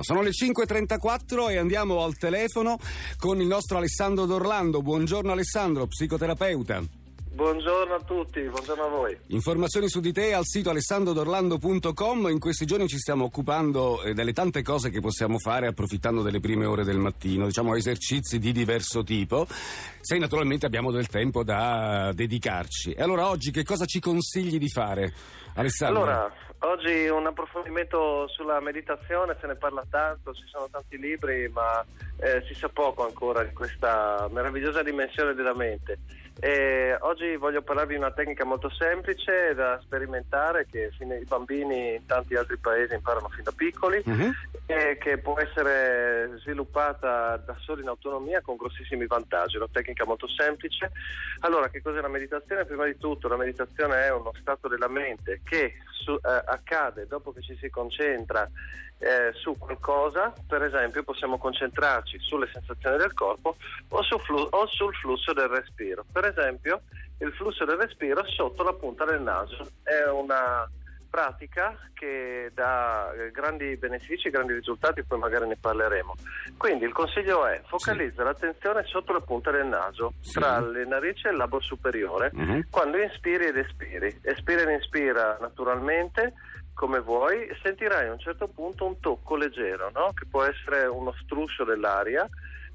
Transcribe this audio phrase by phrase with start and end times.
[0.00, 2.78] Sono le 5.34 e andiamo al telefono
[3.18, 4.80] con il nostro Alessandro D'Orlando.
[4.80, 6.82] Buongiorno Alessandro, psicoterapeuta.
[7.38, 9.16] Buongiorno a tutti, buongiorno a voi.
[9.28, 12.28] Informazioni su di te al sito alessandrodorlando.com.
[12.30, 16.40] In questi giorni ci stiamo occupando eh, delle tante cose che possiamo fare approfittando delle
[16.40, 19.46] prime ore del mattino, diciamo esercizi di diverso tipo,
[20.00, 22.92] se naturalmente abbiamo del tempo da dedicarci.
[22.92, 25.12] E allora oggi che cosa ci consigli di fare,
[25.54, 26.02] Alessandro?
[26.02, 31.84] Allora, oggi un approfondimento sulla meditazione, se ne parla tanto, ci sono tanti libri, ma
[32.18, 35.98] eh, si sa poco ancora di questa meravigliosa dimensione della mente.
[36.40, 42.06] E oggi voglio parlarvi di una tecnica molto semplice da sperimentare che i bambini in
[42.06, 44.32] tanti altri paesi imparano fin da piccoli uh-huh.
[44.66, 49.56] e che può essere sviluppata da soli in autonomia con grossissimi vantaggi.
[49.56, 50.92] È una tecnica molto semplice.
[51.40, 52.64] Allora, che cos'è la meditazione?
[52.64, 57.32] Prima di tutto la meditazione è uno stato della mente che su, eh, accade dopo
[57.32, 58.48] che ci si concentra
[58.98, 63.56] eh, su qualcosa, per esempio possiamo concentrarci sulle sensazioni del corpo
[63.88, 66.04] o, su flu- o, sul flusso del respiro.
[66.10, 66.82] Per esempio
[67.18, 70.68] il flusso del respiro sotto la punta del naso è una
[71.08, 76.14] pratica che dà eh, grandi benefici, grandi risultati, poi magari ne parleremo.
[76.56, 78.22] Quindi il consiglio è focalizza sì.
[78.22, 80.38] l'attenzione sotto la punta del naso, sì.
[80.38, 82.64] tra le narici e il labbro superiore, uh-huh.
[82.70, 84.20] quando inspiri ed espiri.
[84.22, 86.34] Espira ed inspira naturalmente
[86.78, 90.12] come vuoi, sentirai a un certo punto un tocco leggero, no?
[90.14, 92.24] che può essere uno struscio dell'aria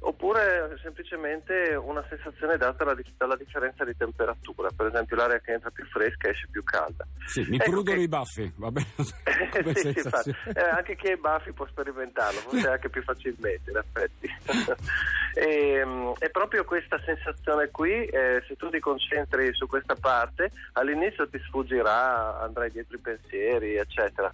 [0.00, 5.70] oppure semplicemente una sensazione data dalla, dalla, differenza di temperatura, per esempio l'aria che entra
[5.70, 7.06] più fresca esce più calda.
[7.26, 8.02] Sì, mi ecco prudono che...
[8.02, 8.86] i baffi, va bene?
[8.96, 13.76] sì, sì, eh, anche chi ha i baffi può sperimentarlo, forse anche più facilmente in
[13.76, 14.28] effetti.
[15.34, 20.50] e, ehm, è proprio questa sensazione qui, eh, se tu ti concentri su questa parte,
[20.74, 24.30] all'inizio ti sfuggirà, andrai dietro i pensieri, eccetera.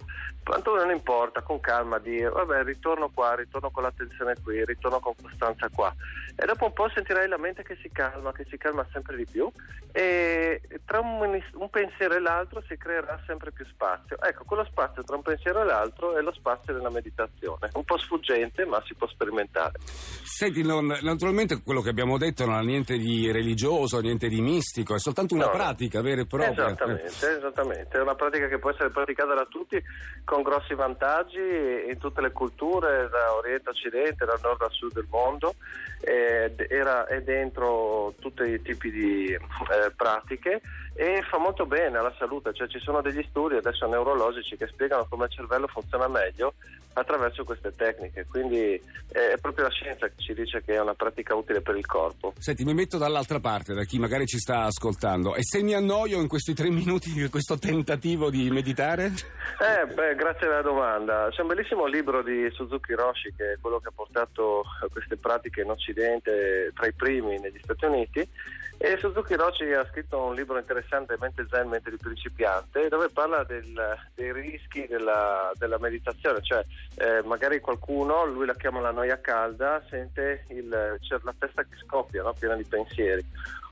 [0.49, 5.13] Quanto non importa, con calma dire, vabbè, ritorno qua, ritorno con l'attenzione qui, ritorno con
[5.13, 5.95] costanza stanza qua
[6.41, 9.25] e dopo un po' sentirai la mente che si calma, che si calma sempre di
[9.29, 9.51] più
[9.91, 11.19] e tra un,
[11.53, 14.15] un, pensiero e l'altro si creerà sempre più spazio.
[14.21, 17.97] Ecco, quello spazio tra un pensiero e l'altro è lo spazio della meditazione, un po'
[17.97, 19.79] sfuggente ma si può sperimentare.
[19.81, 24.95] Senti, non, naturalmente quello che abbiamo detto non ha niente di religioso, niente di mistico,
[24.95, 26.51] è soltanto una no, pratica vera e propria.
[26.51, 29.81] Esattamente, esattamente, è una pratica che può essere praticata da tutti
[30.23, 31.39] con grossi vantaggi
[31.87, 35.55] in tutte le culture, da Oriente a Occidente, dal nord al sud del mondo mondo,
[36.01, 40.61] eh, era, è dentro tutti i tipi di eh, pratiche
[40.99, 45.05] e fa molto bene alla salute, cioè ci sono degli studi adesso neurologici che spiegano
[45.09, 46.55] come il cervello funziona meglio
[46.91, 48.73] attraverso queste tecniche, quindi
[49.07, 52.33] è proprio la scienza che ci dice che è una pratica utile per il corpo.
[52.37, 56.19] Senti, mi metto dall'altra parte, da chi magari ci sta ascoltando, e se mi annoio
[56.19, 59.05] in questi tre minuti di questo tentativo di meditare?
[59.05, 61.29] Eh, beh, grazie alla domanda.
[61.29, 65.61] C'è un bellissimo libro di Suzuki Roshi, che è quello che ha portato queste pratiche
[65.61, 68.29] in Occidente tra i primi negli Stati Uniti,
[68.81, 70.88] e Suzuki Roshi ha scritto un libro interessante,
[71.19, 76.63] Mente Zen, Mente di principiante, dove parla del, dei rischi della, della meditazione, cioè
[76.95, 81.75] eh, magari qualcuno, lui la chiama la noia calda, sente il, cioè, la testa che
[81.85, 82.33] scoppia, no?
[82.33, 83.25] piena di pensieri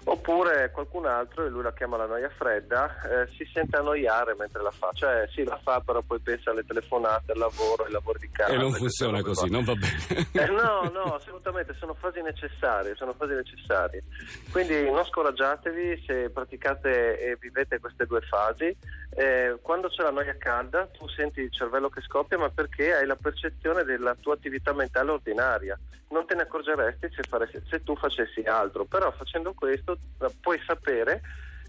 [0.09, 4.61] oppure qualcun altro, e lui la chiama la noia fredda, eh, si sente annoiare mentre
[4.61, 8.19] la fa, cioè sì la fa però poi pensa alle telefonate, al lavoro, ai lavori
[8.19, 8.53] di casa.
[8.53, 10.27] E non funziona così, non va bene.
[10.31, 14.03] Eh, no, no, assolutamente, sono fasi necessarie, sono fasi necessarie.
[14.49, 18.75] Quindi non scoraggiatevi se praticate e vivete queste due fasi.
[19.09, 23.05] Eh, quando c'è la noia calda tu senti il cervello che scoppia ma perché hai
[23.05, 25.79] la percezione della tua attività mentale ordinaria.
[26.09, 29.97] Non te ne accorgeresti se, fare, se tu facessi altro, però facendo questo
[30.39, 31.21] puoi sapere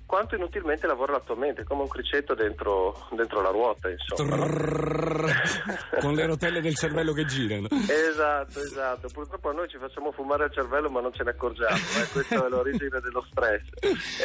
[0.08, 4.36] quanto inutilmente lavora la tua mente, come un cricetto dentro, dentro la ruota, insomma.
[4.36, 7.68] Trrr, con le rotelle del cervello che girano.
[7.70, 9.08] Esatto, esatto.
[9.12, 12.08] Purtroppo noi ci facciamo fumare il cervello ma non ce ne accorgiamo, eh?
[12.10, 13.64] questa è l'origine dello stress.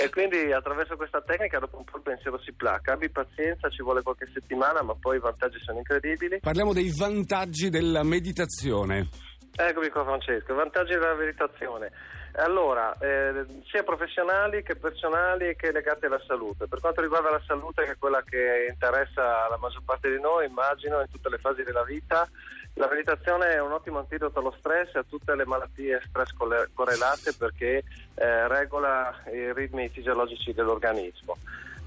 [0.01, 2.93] E quindi attraverso questa tecnica dopo un po' il pensiero si placa.
[2.93, 6.39] Abbi pazienza, ci vuole qualche settimana, ma poi i vantaggi sono incredibili.
[6.39, 9.09] Parliamo dei vantaggi della meditazione.
[9.53, 11.91] Eccomi qua Francesco, vantaggi della meditazione.
[12.35, 16.67] Allora, eh, sia professionali che personali che legati alla salute.
[16.67, 20.47] Per quanto riguarda la salute, che è quella che interessa la maggior parte di noi,
[20.47, 22.27] immagino, in tutte le fasi della vita,
[22.75, 26.31] la meditazione è un ottimo antidoto allo stress e a tutte le malattie stress
[26.73, 27.83] correlate perché
[28.15, 31.37] eh, regola i ritmi fisiologici dell'organismo.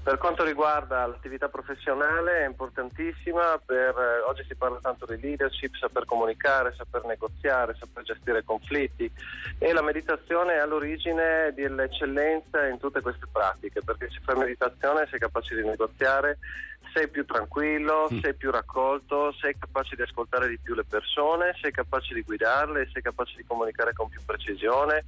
[0.07, 5.75] Per quanto riguarda l'attività professionale è importantissima, per, eh, oggi si parla tanto di leadership,
[5.75, 9.11] saper comunicare, saper negoziare, saper gestire conflitti
[9.57, 15.19] e la meditazione è all'origine dell'eccellenza in tutte queste pratiche, perché se fai meditazione sei
[15.19, 16.37] capace di negoziare,
[16.93, 18.19] sei più tranquillo, mm.
[18.21, 22.89] sei più raccolto, sei capace di ascoltare di più le persone, sei capace di guidarle,
[22.91, 25.03] sei capace di comunicare con più precisione,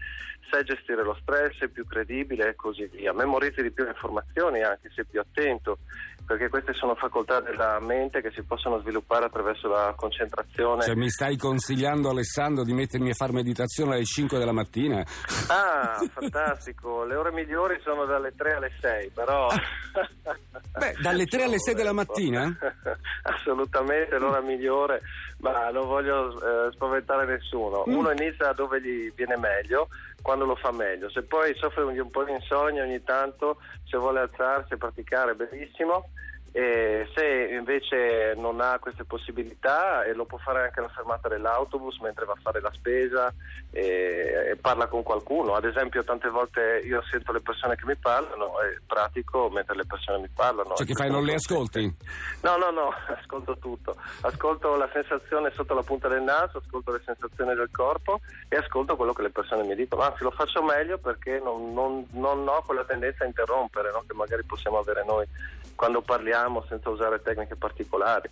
[0.51, 3.13] sai gestire lo stress, sei più credibile e così via.
[3.13, 5.79] Memorizzi di più informazioni anche, sei più attento,
[6.25, 10.83] perché queste sono facoltà della mente che si possono sviluppare attraverso la concentrazione.
[10.83, 15.03] Cioè mi stai consigliando Alessandro di mettermi a fare meditazione alle 5 della mattina?
[15.47, 19.47] Ah, fantastico, le ore migliori sono dalle 3 alle 6, però...
[20.77, 22.55] Beh, dalle 3 alle 6 della mattina?
[23.23, 25.01] Assolutamente, l'ora migliore,
[25.39, 27.83] ma non voglio eh, spaventare nessuno.
[27.87, 27.95] Mm.
[27.95, 29.89] Uno inizia dove gli viene meglio,
[30.21, 31.09] quando lo fa meglio.
[31.09, 36.09] Se poi soffre un po' di insonnia ogni tanto, se vuole alzarsi e praticare, benissimo.
[36.51, 41.99] E se invece non ha queste possibilità e lo può fare anche alla fermata dell'autobus
[41.99, 43.31] mentre va a fare la spesa
[43.71, 45.53] e, e, parla con qualcuno.
[45.53, 49.85] Ad esempio tante volte io sento le persone che mi parlano e pratico mentre le
[49.85, 50.75] persone mi parlano.
[50.75, 51.95] Cioè che fai, non le ascolti?
[52.41, 53.95] No, no, no, ascolto tutto.
[54.21, 58.95] Ascolto la sensazione sotto la punta del naso, ascolto le sensazioni del corpo e ascolto
[58.95, 60.01] quello che le persone mi dicono.
[60.01, 64.03] Anzi lo faccio meglio perché non, non, non ho quella tendenza a interrompere no?
[64.07, 65.27] che magari possiamo avere noi
[65.75, 68.29] quando parliamo senza usare tecniche particolari.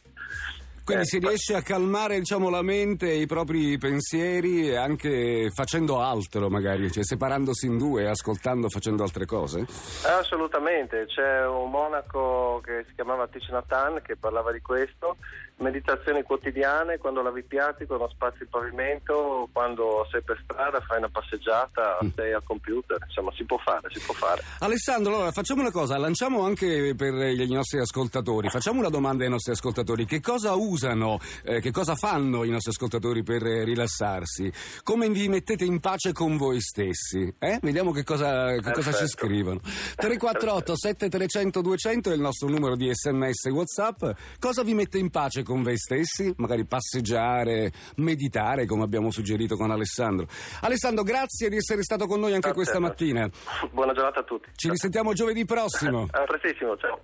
[0.88, 6.00] Quindi eh, si riesce a calmare diciamo, la mente e i propri pensieri anche facendo
[6.00, 9.66] altro magari, cioè separandosi in due, ascoltando, facendo altre cose?
[10.06, 15.18] Assolutamente, c'è un monaco che si chiamava Thich Nhat che parlava di questo
[15.58, 20.98] meditazioni quotidiane, quando lavi i piatti, quando spazi il pavimento, quando sei per strada, fai
[20.98, 22.10] una passeggiata, mm.
[22.16, 24.44] sei al computer, insomma si può fare, si può fare.
[24.60, 29.30] Alessandro, allora facciamo una cosa, lanciamo anche per i nostri ascoltatori, facciamo una domanda ai
[29.30, 34.52] nostri ascoltatori, che cosa usano, eh, che cosa fanno i nostri ascoltatori per rilassarsi?
[34.84, 37.34] Come vi mettete in pace con voi stessi?
[37.40, 37.60] Eh?
[37.62, 39.60] Vediamo che cosa, che cosa ci scrivono.
[39.96, 44.06] 348 7300 200 è il nostro numero di sms Whatsapp,
[44.40, 49.72] cosa vi mette in pace con voi stessi, magari passeggiare, meditare come abbiamo suggerito con
[49.72, 50.28] Alessandro.
[50.62, 53.28] Alessandro, grazie di essere stato con noi anche questa mattina.
[53.72, 54.50] Buona giornata a tutti.
[54.54, 56.08] Ci risentiamo giovedì prossimo.
[56.12, 57.00] A prestissimo, ciao.